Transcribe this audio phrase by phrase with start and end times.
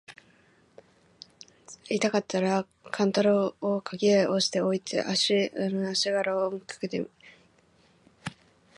[1.91, 8.37] 痛かつたから勘太郎を垣根へ押しつけて置いて、足搦あしがらをかけて向へ斃してやつた。